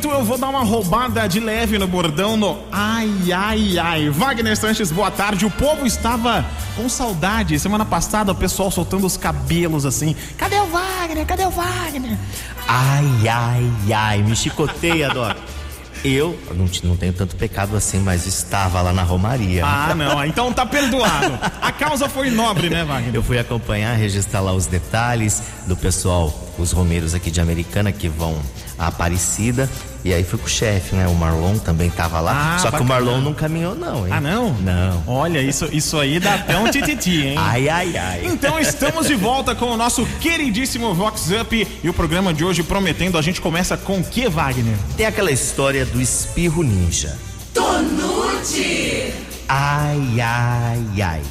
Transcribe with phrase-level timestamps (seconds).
[0.00, 4.08] 18, eu vou dar uma roubada de leve no bordão no ai, ai, ai.
[4.08, 5.44] Wagner Sanches, boa tarde.
[5.44, 6.44] O povo estava
[6.74, 7.58] com saudade.
[7.58, 10.16] Semana passada, o pessoal soltando os cabelos assim.
[10.36, 11.26] Cadê o Wagner?
[11.26, 12.18] Cadê o Wagner?
[12.66, 14.22] Ai, ai, ai.
[14.22, 15.36] Me chicoteia, Doc.
[16.02, 19.62] Eu não, não, tenho tanto pecado assim, mas estava lá na Romaria.
[19.66, 20.24] Ah, não.
[20.24, 21.38] Então tá perdoado.
[21.60, 23.14] A causa foi nobre, né, Wagner?
[23.14, 28.08] Eu fui acompanhar, registrar lá os detalhes do pessoal, os romeiros aqui de Americana que
[28.08, 28.38] vão
[28.78, 29.68] a Aparecida.
[30.02, 31.06] E aí fui com o chefe, né?
[31.06, 32.54] O Marlon também tava lá.
[32.54, 32.78] Ah, só bacana.
[32.78, 34.12] que o Marlon não caminhou, não, hein?
[34.12, 34.52] Ah, não?
[34.54, 35.02] Não.
[35.06, 37.34] Olha, isso, isso aí dá até um tititi, hein?
[37.38, 38.22] ai, ai, ai.
[38.24, 41.68] Então estamos de volta com o nosso queridíssimo Vox Up.
[41.82, 44.76] E o programa de hoje prometendo, a gente começa com o que, Wagner?
[44.96, 47.18] Tem aquela história do espirro ninja.
[47.52, 49.12] Tonute!
[49.46, 51.22] Ai, ai, ai.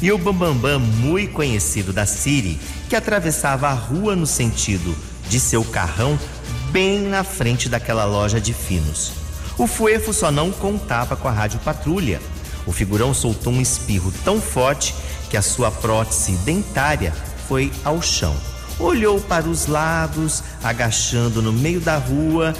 [0.00, 4.96] E o Bambambam, muito conhecido da Siri, que atravessava a rua no sentido
[5.28, 6.18] de seu carrão
[6.70, 9.12] bem na frente daquela loja de finos.
[9.58, 12.20] O Fuefo só não contava com a rádio patrulha.
[12.66, 14.94] O figurão soltou um espirro tão forte
[15.30, 17.12] que a sua prótese dentária
[17.48, 18.36] foi ao chão.
[18.78, 22.54] Olhou para os lados, agachando no meio da rua,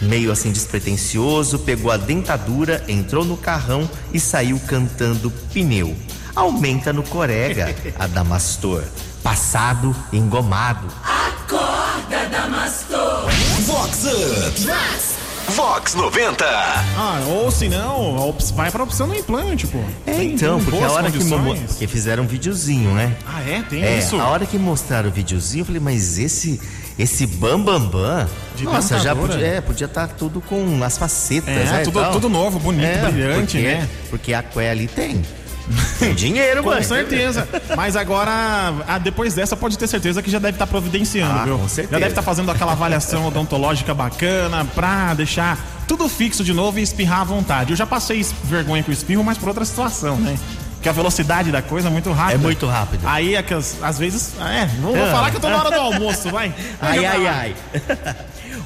[0.00, 5.94] meio assim despretensioso, pegou a dentadura, entrou no carrão e saiu cantando pneu.
[6.34, 8.84] Aumenta no corega, Adamastor.
[9.22, 10.86] Passado engomado.
[11.04, 13.30] Acorda, Damastor!
[13.66, 14.60] Vox Up!
[14.60, 15.20] Vox!
[15.50, 16.44] Vox 90!
[16.44, 19.78] Ah, ou se não, vai pra opção do implante, pô.
[20.06, 21.18] É, tem, então, tem porque a hora que,
[21.78, 23.16] que, fizeram um videozinho, né?
[23.26, 23.62] Ah, é?
[23.62, 24.16] Tem é, isso?
[24.20, 26.60] A hora que mostraram o videozinho, eu falei, mas esse
[26.98, 28.28] esse bam bam bam.
[28.56, 31.82] De nossa, já podia, é, podia estar tá tudo com as facetas, é, né?
[31.82, 33.88] Tudo, tudo novo, bonito, é, brilhante, porque, né?
[34.10, 35.22] Porque a Qué ali tem.
[35.98, 36.84] Tem dinheiro, Com mano.
[36.84, 37.48] certeza.
[37.76, 38.32] Mas agora,
[38.86, 41.58] ah, depois dessa, pode ter certeza que já deve estar tá providenciando, ah, viu?
[41.58, 41.92] Com certeza.
[41.92, 46.78] Já deve estar tá fazendo aquela avaliação odontológica bacana pra deixar tudo fixo de novo
[46.78, 47.72] e espirrar à vontade.
[47.72, 50.38] Eu já passei vergonha com o espirro, mas por outra situação, né?
[50.80, 52.34] que a velocidade da coisa é muito rápida.
[52.34, 53.06] É muito rápido.
[53.06, 53.44] Aí, é
[53.82, 56.54] às vezes, é, vou, vou falar que eu tô na hora do almoço, vai.
[56.80, 57.54] Ai, ai, ai.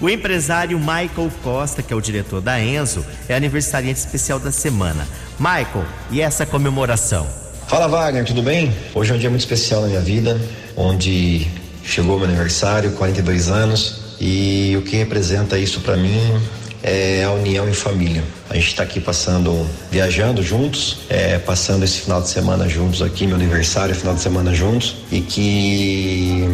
[0.01, 5.07] O empresário Michael Costa, que é o diretor da Enzo, é aniversariante especial da semana.
[5.39, 7.27] Michael, e essa comemoração?
[7.69, 8.73] Fala Wagner, tudo bem?
[8.95, 10.41] Hoje é um dia muito especial na minha vida,
[10.77, 11.47] onde
[11.85, 16.41] chegou meu aniversário, 42 anos, e o que representa isso para mim
[16.83, 18.23] é a união em família.
[18.51, 23.27] A gente está aqui passando, viajando juntos, é, passando esse final de semana juntos aqui,
[23.27, 26.47] meu aniversário, final de semana juntos, e que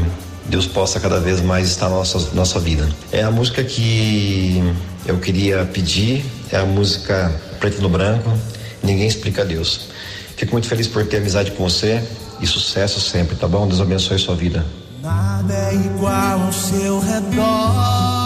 [0.51, 2.89] Deus possa cada vez mais estar na nossa, nossa vida.
[3.11, 4.63] É a música que
[5.07, 8.31] eu queria pedir, é a música Preto no Branco,
[8.83, 9.89] Ninguém Explica Deus.
[10.37, 12.03] Fico muito feliz por ter amizade com você
[12.41, 13.67] e sucesso sempre, tá bom?
[13.67, 14.67] Deus abençoe sua vida.
[15.03, 18.21] Nada é igual ao seu redor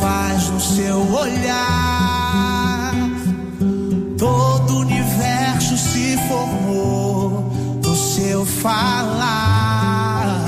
[0.00, 2.17] faz no seu olhar.
[8.62, 10.44] Falar.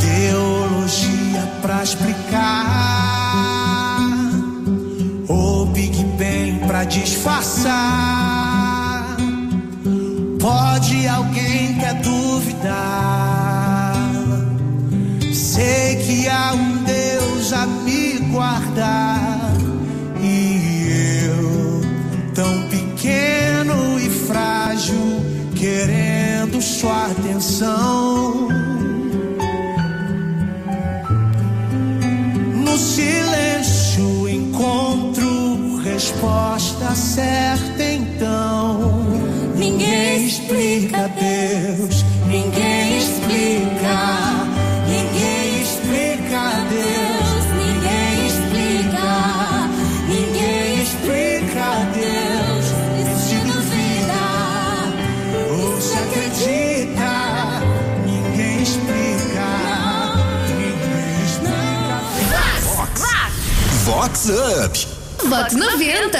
[0.00, 2.66] Teologia pra explicar,
[5.28, 7.72] ou Big Bang pra disfarçar.
[10.40, 13.94] Pode alguém quer duvidar?
[15.32, 19.52] Sei que há um Deus a me guardar
[26.82, 28.48] sua atenção.
[32.64, 39.00] No silêncio encontro resposta certa então.
[39.56, 41.71] Ninguém explica Deus,
[64.02, 65.28] Vox Up.
[65.28, 66.18] Vox 90.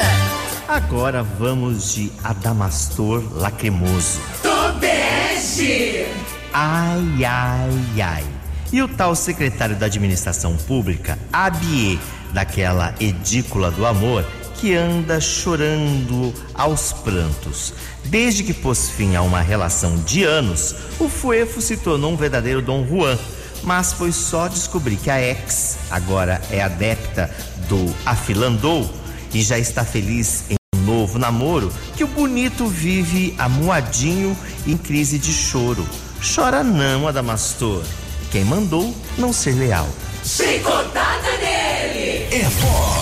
[0.68, 4.20] Agora vamos de Adamastor Lacrimoso.
[4.40, 6.06] Tobeste!
[6.52, 8.24] Ai, ai, ai.
[8.72, 11.98] E o tal secretário da Administração Pública, Abie,
[12.32, 14.24] daquela edícula do amor,
[14.54, 17.74] que anda chorando aos prantos.
[18.04, 22.62] Desde que pôs fim a uma relação de anos, o Fuefo se tornou um verdadeiro
[22.62, 23.18] Dom Juan
[23.64, 27.30] mas foi só descobrir que a ex agora é adepta
[27.68, 28.90] do afilandou
[29.32, 34.36] e já está feliz em um novo namoro que o bonito vive amuadinho
[34.66, 35.86] em crise de choro.
[36.34, 37.82] Chora não, Adamastor.
[38.30, 39.88] Quem mandou não ser leal.
[40.24, 42.28] Chicotada nele!
[42.30, 43.01] É Fox.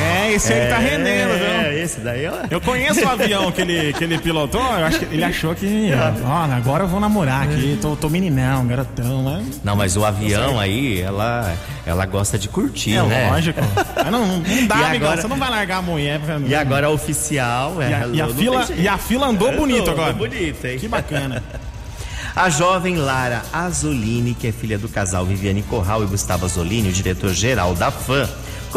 [0.00, 1.46] É, esse aí tá rendendo, viu?
[1.46, 2.32] É, esse daí, ó.
[2.50, 5.90] Eu conheço o avião que ele, que ele pilotou, eu acho que ele achou que,
[6.24, 9.44] ó, agora eu vou namorar aqui, tô, tô meninão, garotão, né?
[9.62, 11.54] Não, mas o avião aí, ela,
[11.86, 13.30] ela gosta de curtir, É né?
[13.30, 13.60] lógico.
[13.96, 16.20] Mas não, não dá, E amigão, agora- você não vai largar a mulher.
[16.20, 17.90] pra- E agora a oficial é.
[17.90, 20.10] E a, e a fila, e a fila andou bonito Andou, agora.
[20.12, 20.78] andou bonito, hein?
[20.78, 21.42] Que bacana.
[22.36, 26.92] A jovem Lara Azolini, que é filha do casal Viviane Corral e Gustavo Azolini, o
[26.92, 28.28] diretor-geral da FAM,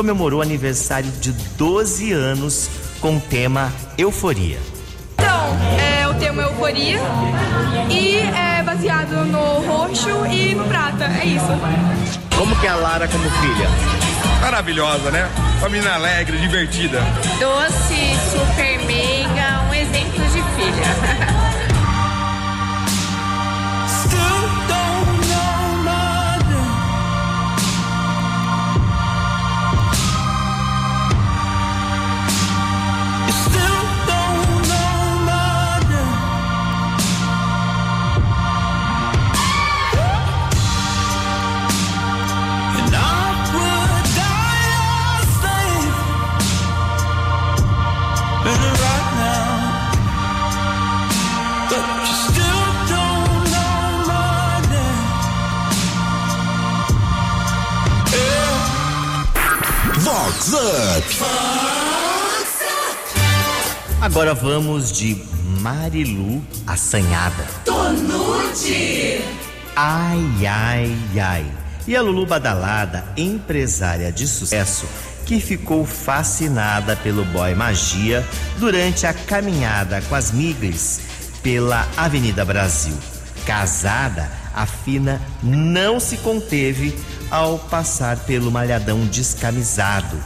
[0.01, 2.68] comemorou o aniversário de 12 anos
[3.00, 4.57] com o tema Euforia.
[5.13, 7.00] Então, é, o tema é euforia
[7.88, 11.45] e é baseado no roxo e no prata, é isso.
[12.36, 13.69] Como que é a Lara como filha?
[14.42, 15.30] Maravilhosa, né?
[15.59, 17.00] Uma menina alegre, divertida.
[17.39, 21.31] Doce, super meiga, um exemplo de filha.
[60.12, 61.08] Vox Up.
[64.02, 65.24] Agora vamos de
[65.62, 67.46] Marilu Assanhada.
[67.63, 69.22] Tonute!
[69.74, 71.46] Ai, ai, ai.
[71.88, 74.86] E a Lulu Badalada, empresária de sucesso,
[75.25, 78.28] que ficou fascinada pelo boy Magia
[78.58, 81.00] durante a caminhada com as migres
[81.42, 82.98] pela Avenida Brasil.
[83.46, 86.98] Casada, a Fina não se conteve
[87.30, 90.18] ao passar pelo malhadão descamisado.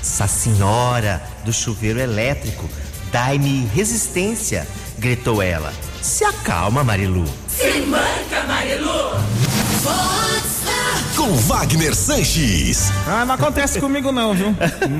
[0.00, 2.68] Essa senhora do chuveiro elétrico,
[3.10, 4.66] dai-me resistência,
[4.98, 5.72] gritou ela.
[6.00, 7.24] Se acalma, Marilu.
[7.48, 9.20] Se manca, Marilu!
[9.82, 10.55] Vox
[11.16, 12.92] Com Wagner Sanches.
[13.06, 14.54] Ah, não acontece comigo não, viu?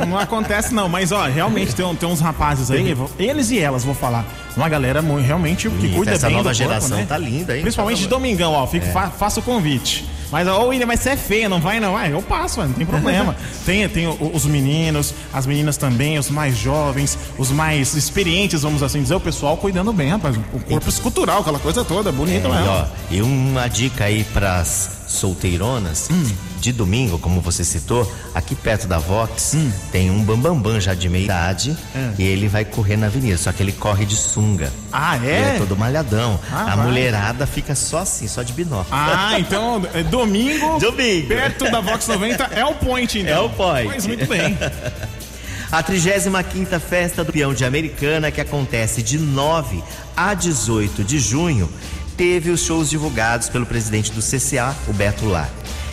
[0.08, 3.94] Não acontece não, mas ó, realmente tem, tem uns rapazes aí, eles e elas, vou
[3.94, 4.24] falar.
[4.56, 7.06] Uma galera muito, realmente que cuida essa bem nova do corpo, geração né?
[7.06, 7.60] tá linda, hein?
[7.60, 10.08] Principalmente de domingão, ó, fico, fa- faço o convite.
[10.32, 11.96] Mas, ô William, mas você é feia, não vai não?
[11.96, 13.36] Ah, eu passo, mano, não tem problema.
[13.66, 19.02] tem tem os meninos, as meninas também, os mais jovens, os mais experientes, vamos assim
[19.02, 20.34] dizer, o pessoal cuidando bem, rapaz.
[20.52, 22.66] O corpo escultural, aquela coisa toda, bonita E, mesmo.
[22.68, 26.30] ó, e uma dica aí pras solteironas, Hum.
[26.60, 29.70] de domingo, como você citou, aqui perto da Vox, Hum.
[29.92, 32.10] tem um bambambam já de meia idade É.
[32.18, 34.72] e ele vai correr na avenida, só que ele corre de sunga.
[34.92, 35.54] Ah, Ele é?
[35.56, 36.38] é todo malhadão.
[36.50, 36.86] Ah, a vai.
[36.86, 38.86] mulherada fica só assim, só de binóculo.
[38.90, 41.28] Ah, então é domingo, Domingo.
[41.28, 43.34] perto da Vox 90 é o point, então.
[43.34, 43.88] É o point.
[43.90, 44.56] Pois muito bem.
[45.70, 49.82] A 35ª Festa do Peão de Americana, que acontece de 9
[50.16, 51.68] a 18 de junho,
[52.16, 55.50] teve os shows divulgados pelo presidente do CCA, o Beto Lar.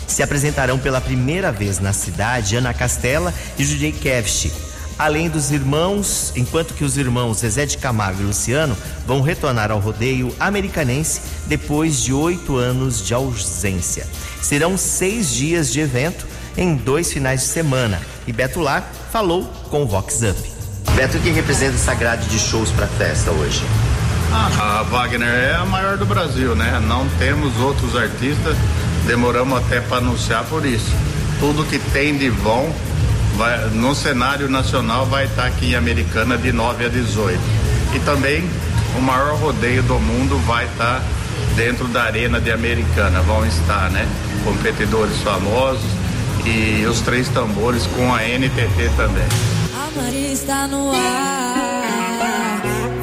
[0.07, 4.51] Se apresentarão pela primeira vez na cidade Ana Castela e DJ Kevchi.
[4.97, 9.79] Além dos irmãos, enquanto que os irmãos Zezé de Camargo e Luciano vão retornar ao
[9.79, 14.07] rodeio americanense depois de oito anos de ausência.
[14.41, 17.99] Serão seis dias de evento em dois finais de semana.
[18.27, 20.53] E Beto Lar falou com o Vox Up.
[20.95, 23.63] Beto, o que representa essa grade de shows para a festa hoje?
[24.35, 26.81] A Wagner é a maior do Brasil, né?
[26.87, 28.57] Não temos outros artistas,
[29.05, 30.91] demoramos até para anunciar por isso.
[31.39, 32.73] Tudo que tem de bom
[33.37, 37.39] vai- no cenário nacional vai estar aqui em Americana de 9 a 18.
[37.93, 38.43] E também
[38.97, 41.01] o maior rodeio do mundo vai estar
[41.55, 43.21] dentro da arena de Americana.
[43.21, 44.07] Vão estar, né?
[44.43, 45.83] Competidores famosos
[46.45, 49.27] e os três tambores com a NTT também.
[49.75, 51.52] A Maria está no ar.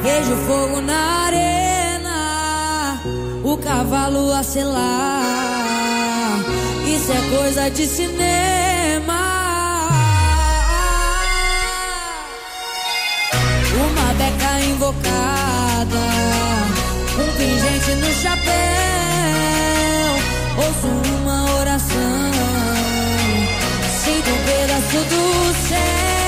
[0.03, 3.01] Vejo fogo na arena.
[3.43, 5.21] O cavalo a selar.
[6.85, 9.21] Isso é coisa de cinema.
[13.75, 16.05] Uma beca invocada.
[17.19, 18.51] Um pingente no chapéu.
[20.57, 20.87] Ouço
[21.19, 22.31] uma oração.
[24.03, 25.23] Sinto um pedaço do
[25.67, 26.20] céu.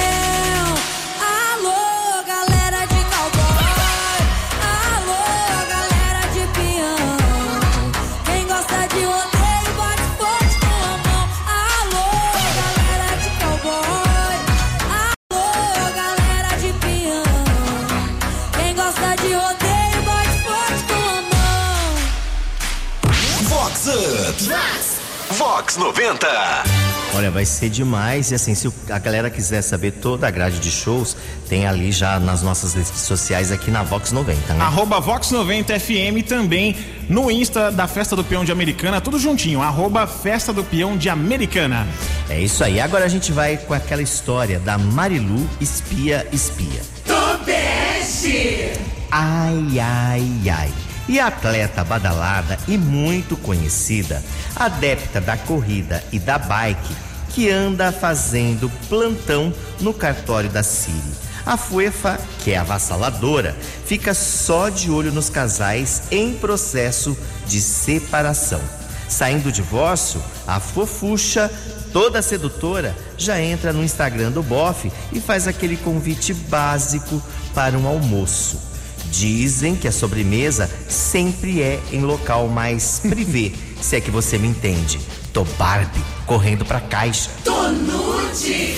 [27.33, 28.31] Vai ser demais.
[28.31, 31.17] E assim, se a galera quiser saber toda a grade de shows,
[31.49, 34.61] tem ali já nas nossas redes sociais aqui na Vox 90, né?
[34.63, 36.77] Arroba Vox90FM também
[37.09, 39.61] no Insta da Festa do Peão de Americana, tudo juntinho.
[39.61, 41.87] Arroba Festa do Peão de Americana.
[42.29, 42.79] É isso aí.
[42.79, 46.81] Agora a gente vai com aquela história da Marilu Espia Espia.
[47.05, 48.71] Tobeste.
[49.11, 50.71] Ai, ai, ai.
[51.07, 54.23] E a atleta badalada e muito conhecida,
[54.55, 56.95] adepta da corrida e da bike,
[57.33, 61.01] que anda fazendo plantão no cartório da Siri.
[61.45, 68.61] A Fuefa, que é avassaladora, fica só de olho nos casais em processo de separação.
[69.09, 71.51] Saindo do divórcio, a fofucha,
[71.91, 77.21] toda sedutora, já entra no Instagram do bofe e faz aquele convite básico
[77.53, 78.72] para um almoço.
[79.13, 84.47] Dizem que a sobremesa sempre é em local mais privê, se é que você me
[84.47, 84.99] entende.
[85.31, 87.29] Tô Barbie correndo pra caixa.
[87.45, 88.75] Tô nude.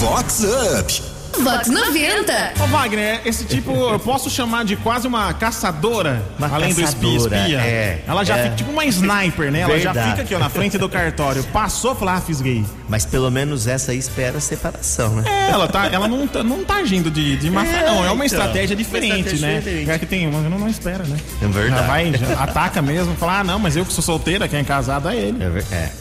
[0.00, 0.42] Vox
[0.80, 1.15] Up.
[1.42, 2.52] Vox 90.
[2.62, 7.10] Ô Wagner, esse tipo eu posso chamar de quase uma caçadora, Uma além do espia
[7.10, 7.58] caçadora, espia.
[7.60, 8.02] é.
[8.06, 8.42] Ela já É.
[8.44, 9.60] fica tipo uma sniper, né?
[9.60, 11.42] Ela já fica aqui ó, na frente do cartório.
[11.44, 12.64] Passou, fala, ah, fisguei.
[12.88, 15.24] Mas pelo menos essa aí espera a separação, né?
[15.26, 18.04] É, ela, tá, ela não, tá, não tá agindo de, de má fé, não.
[18.04, 18.24] É uma então.
[18.26, 19.58] estratégia Uma diferente, estratégia né?
[19.58, 19.90] diferente.
[19.90, 21.16] É que tem uma que não, não espera, né?
[21.42, 21.80] É verdade.
[21.80, 24.64] Já vai, já ataca mesmo, fala, ah, não, mas eu que sou solteira, quem é
[24.64, 25.38] casado é ele.
[25.42, 25.92] É É.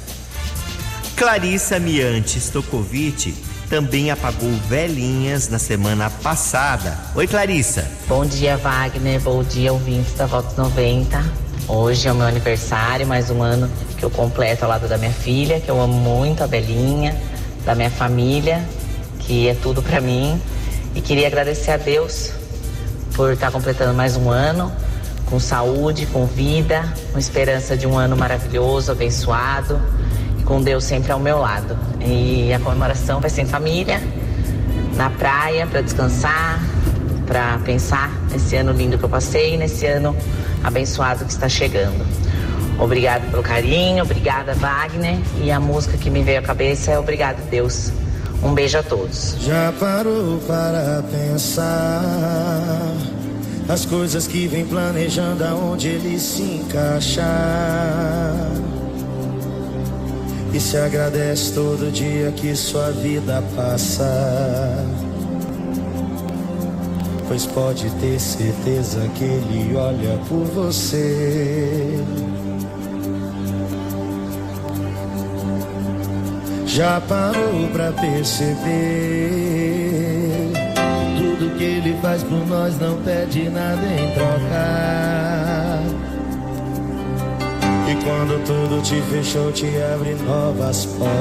[1.16, 3.34] Clarissa Miante Stokovic
[3.70, 6.98] também apagou velhinhas na semana passada.
[7.16, 7.86] Oi, Clarissa.
[8.08, 9.20] Bom dia, Wagner.
[9.22, 11.24] Bom dia, ouvintes da Vox 90.
[11.68, 15.12] Hoje é o meu aniversário, mais um ano que eu completo ao lado da minha
[15.12, 17.20] filha, que eu amo muito, a Belinha,
[17.66, 18.64] da minha família,
[19.20, 20.40] que é tudo pra mim.
[20.94, 22.32] E queria agradecer a Deus
[23.16, 24.72] por estar completando mais um ano,
[25.26, 29.82] com saúde, com vida, com esperança de um ano maravilhoso, abençoado,
[30.46, 31.78] com Deus sempre ao meu lado.
[32.00, 34.02] E a comemoração vai ser em família,
[34.96, 36.60] na praia para descansar,
[37.26, 40.16] para pensar nesse ano lindo que eu passei, nesse ano
[40.64, 42.06] abençoado que está chegando.
[42.80, 47.42] Obrigado pelo carinho, obrigada Wagner e a música que me veio à cabeça é Obrigado
[47.50, 47.92] Deus.
[48.44, 49.38] Um beijo a todos.
[49.40, 52.04] Já parou para pensar
[53.68, 57.26] as coisas que vem planejando aonde ele se encaixar?
[60.56, 64.86] E se agradece todo dia que sua vida passa.
[67.28, 72.02] Pois pode ter certeza que ele olha por você.
[76.66, 78.64] Já parou pra perceber
[81.18, 85.36] Tudo que ele faz por nós não pede nada em troca
[87.88, 91.16] E quando tudo te fechou te abre novas portas.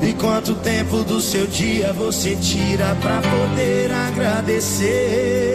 [0.00, 5.48] E quanto tempo do seu dia você tira pra poder agradecer?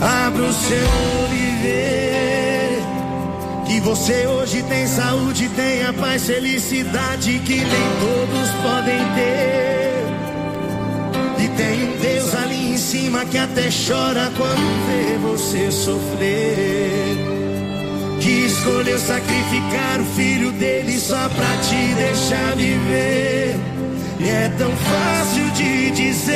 [0.00, 0.86] Abra o seu
[1.22, 2.78] olho e vê
[3.66, 7.64] que você hoje tem saúde, tem a paz, felicidade que nem
[8.00, 9.93] todos podem ter.
[12.94, 17.16] Cima que até chora quando vê você sofrer.
[18.20, 23.56] Que escolheu sacrificar o filho dele só pra te deixar viver.
[24.20, 26.34] E é tão fácil de dizer.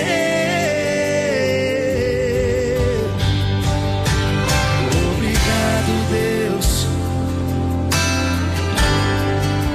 [5.13, 6.87] Obrigado, Deus,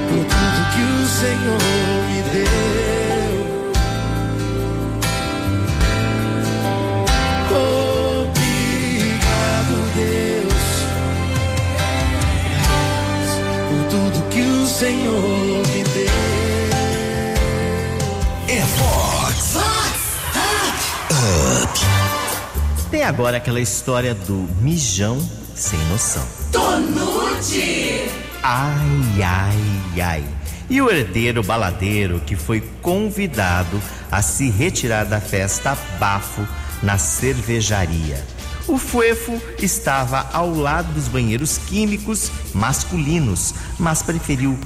[0.09, 1.72] por tudo que o Senhor
[23.13, 25.19] agora aquela história do mijão
[25.53, 26.25] sem noção.
[26.51, 28.09] Tô nude.
[28.41, 30.25] Ai, ai, ai.
[30.67, 33.79] E o herdeiro baladeiro que foi convidado
[34.11, 36.41] a se retirar da festa bafo
[36.81, 38.25] na cervejaria.
[38.67, 44.57] O Fuefo estava ao lado dos banheiros químicos masculinos, mas preferiu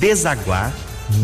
[0.00, 0.72] desaguar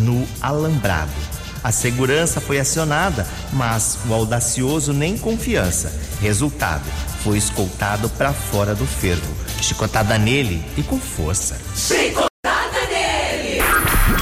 [0.05, 1.30] no alambrado.
[1.63, 5.93] A segurança foi acionada, mas o audacioso nem confiança.
[6.21, 6.85] Resultado,
[7.23, 9.35] foi escoltado para fora do fervo.
[9.61, 11.59] Chicotada nele e com força.
[11.77, 13.63] Chicotada nele.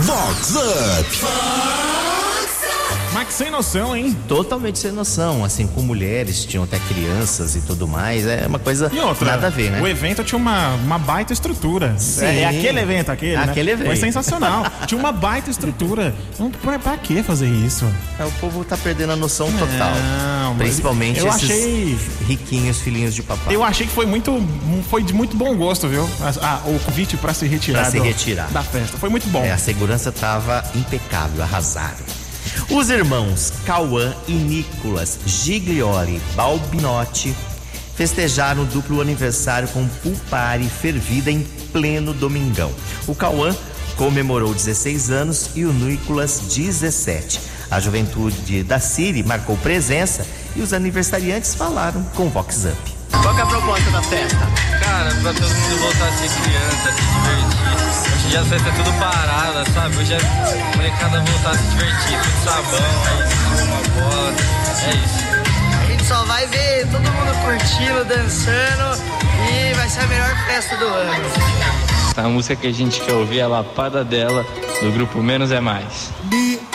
[0.02, 1.77] Vox Up.
[3.25, 4.17] Que sem noção, hein?
[4.27, 8.91] Totalmente sem noção, assim, com mulheres, tinham até crianças e tudo mais, é uma coisa
[8.93, 9.81] E outra, nada a ver, né?
[9.83, 11.95] O evento tinha uma, uma baita estrutura.
[11.99, 12.25] Sim.
[12.25, 13.37] É, é aquele evento, aquele.
[13.37, 13.43] né?
[13.45, 13.87] Aquele evento.
[13.87, 14.65] Foi sensacional.
[14.87, 16.15] tinha uma baita estrutura.
[16.35, 17.85] Então, pra, pra que fazer isso?
[18.19, 19.93] É, o povo tá perdendo a noção total.
[19.95, 23.55] Não, mas Principalmente eu esses achei- riquinhos, filhinhos de papai.
[23.55, 24.43] Eu achei que foi muito,
[24.89, 26.09] foi de muito bom gosto, viu?
[26.41, 28.49] Ah, o convite pra se retirar, Pra se retirar.
[28.51, 28.97] da festa.
[28.97, 29.45] Foi muito bom.
[29.45, 32.18] É, a segurança tava impecável, arrasaram.
[32.71, 37.35] Os irmãos Cauã e Nicolas Giglioli Balbinotti
[37.97, 42.71] festejaram o duplo aniversário com pool party fervida em pleno domingão.
[43.07, 43.57] O Cauã
[43.97, 47.41] comemorou 16 anos e o Nicolas 17.
[47.71, 52.98] A juventude da Siri marcou presença e os aniversariantes falaram com o Vox Up.
[53.23, 54.49] Qual que é a proposta da festa?
[54.81, 58.15] Cara, pra todo mundo voltar a ser criança, se divertir.
[58.15, 59.97] Hoje em dia as festas é tudo parada, sabe?
[59.99, 64.35] Hoje é a molecada voltar a se divertir, tudo sabão, aí uma bola.
[64.85, 65.29] É isso.
[65.83, 69.03] A gente só vai ver todo mundo curtindo, dançando
[69.51, 71.23] e vai ser a melhor festa do ano.
[72.17, 74.45] A música que a gente quer ouvir é a Lapada dela,
[74.83, 76.11] do grupo Menos é Mais.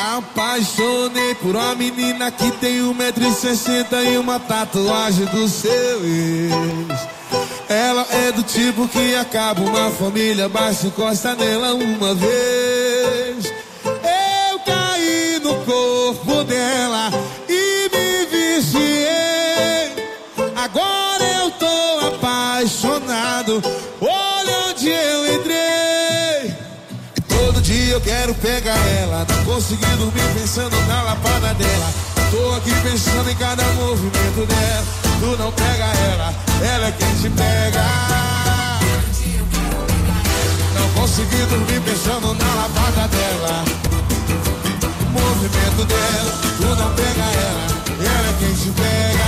[0.03, 7.07] Apaixonei por uma menina que tem 1,60m e uma tatuagem do seu ex.
[7.69, 12.62] Ela é do tipo que acaba uma família, baixa encosta nela uma vez.
[28.63, 29.27] Pegar ela.
[29.29, 31.93] Não consegui dormir pensando na lapada dela.
[32.31, 34.85] Tô aqui pensando em cada movimento dela.
[35.19, 37.83] Tu não pega ela, ela é quem te pega.
[40.79, 43.65] Não consegui dormir pensando na lapada dela.
[45.01, 47.67] O movimento dela, tu não pega ela,
[47.99, 49.23] ela é quem te pega.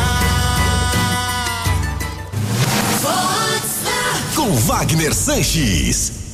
[4.36, 6.25] Com Wagner Sanches.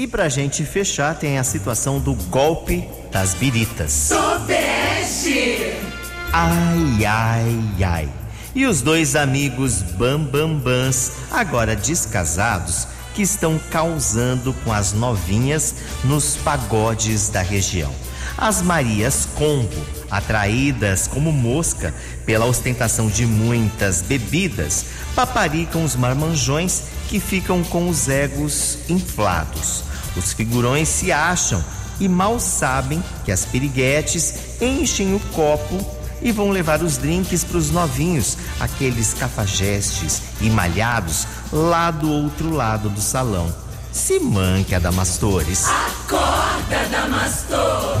[0.00, 4.08] E pra gente fechar, tem a situação do golpe das biritas.
[4.08, 5.74] Topeste.
[6.32, 8.08] Ai, ai, ai.
[8.54, 17.28] E os dois amigos bambambãs, agora descasados, que estão causando com as novinhas nos pagodes
[17.28, 17.92] da região.
[18.38, 27.20] As Marias Combo, atraídas como mosca pela ostentação de muitas bebidas, paparicam os marmanjões que
[27.20, 29.89] ficam com os egos inflados.
[30.16, 31.62] Os figurões se acham
[31.98, 35.84] e mal sabem que as piriguetes enchem o copo
[36.22, 42.50] e vão levar os drinks para os novinhos, aqueles cafajestes e malhados lá do outro
[42.50, 43.54] lado do salão.
[43.92, 45.66] Se manque, Adamastores.
[45.66, 47.98] Acorda, Damastor.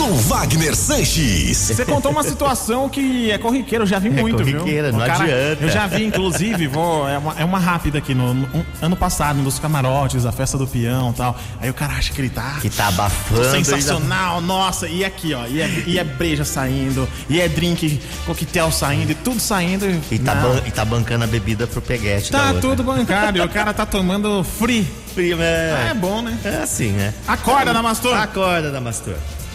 [0.00, 1.58] Com Wagner Sanches.
[1.58, 4.60] Você contou uma situação que é corriqueira, eu já vi É muito, viu?
[4.60, 5.58] corriqueira, não O cara- adianta.
[5.62, 8.96] Eu já vi, inclusive, vou, é, uma, é uma rápida aqui, no, no- um- ano
[8.96, 11.38] passado, nos camarotes, a festa do peão e tal.
[11.60, 13.50] Aí o cara acha que ele tá Que tá abafando.
[13.50, 18.72] sensacional, nossa, e aqui, ó, e é, e é breja saindo, e é drink, coquetel
[18.72, 19.84] saindo, e tudo saindo.
[20.10, 20.42] E tá, Não.
[20.54, 23.84] ban- e tá bancando a bebida pro peguete Tá tudo bancado, e o cara tá
[23.84, 24.86] tomando free.
[25.14, 25.74] Frio, né?
[25.76, 26.38] Ah, é bom, né?
[26.42, 27.12] É assim, né?
[27.28, 28.16] Acorda, Damastor.
[28.16, 29.14] Acorda, Damastor.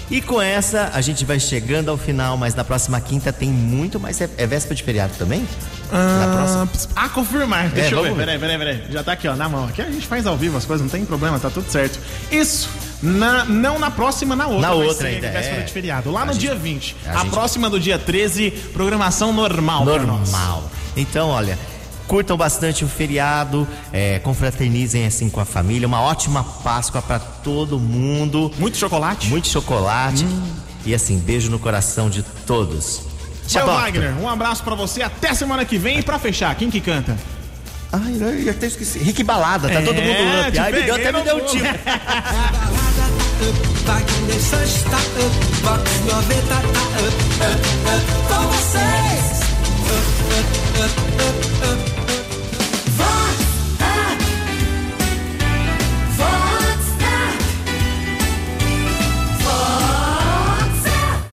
[0.10, 4.00] E com essa, a gente vai chegando ao final, mas na próxima quinta tem muito
[4.00, 4.22] mais.
[4.22, 5.48] É, é véspera de feriado também?
[5.92, 6.90] na próxima.
[6.96, 7.70] Ah, confirmar.
[7.70, 8.10] Deixa eu ver.
[8.10, 8.16] ver.
[8.18, 8.84] Peraí, peraí, peraí.
[8.92, 9.66] Já tá aqui, ó, na mão.
[9.66, 12.00] Aqui a gente faz ao vivo as coisas, não tem problema, tá tudo certo.
[12.32, 12.70] Isso.
[13.02, 14.62] Na, não na próxima, na outra.
[14.62, 15.64] Na outra ainda, véspera é.
[15.64, 16.12] de feriado.
[16.12, 16.96] Lá A no gente- dia 20.
[17.06, 19.86] a A, gente- próxima do dia 13, programação normal.
[19.86, 20.70] Normal.
[20.98, 21.58] Então, olha,
[22.08, 25.88] curtam bastante o feriado, é, confraternizem assim com a família.
[25.88, 28.52] Uma ótima Páscoa pra todo mundo.
[28.58, 29.28] Muito chocolate?
[29.28, 30.26] Muito chocolate.
[30.86, 33.02] E assim, beijo no coração de todos.
[33.48, 35.02] Tchau, Wagner, um abraço pra você.
[35.02, 36.00] Até semana que vem.
[36.00, 37.18] E pra fechar, quem que canta?
[37.92, 39.00] Ai, ai, até esqueci.
[39.00, 40.60] Rick Balada, tá todo mundo É, up.
[40.60, 41.66] Ai, me deu, até me deu um tiro.
[43.86, 47.62] Wagner Sanches tá up, Vox 90 tá up, up,
[47.94, 49.15] up, com vocês.
[50.36, 50.46] up,
[50.82, 52.05] up, up, up.